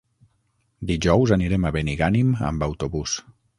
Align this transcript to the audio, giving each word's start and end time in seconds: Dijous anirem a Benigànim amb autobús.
Dijous 0.91 1.35
anirem 1.37 1.69
a 1.69 1.73
Benigànim 1.77 2.35
amb 2.51 2.69
autobús. 2.71 3.17